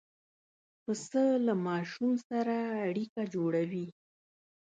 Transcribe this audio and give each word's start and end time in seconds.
پسه 0.83 1.23
له 1.45 1.53
ماشوم 1.67 2.11
سره 2.27 2.57
اړیکه 2.87 3.21
جوړوي. 3.33 3.87